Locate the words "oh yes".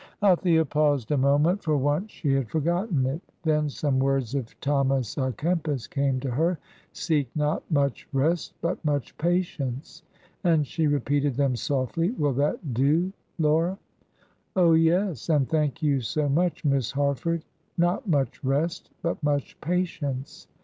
14.55-15.29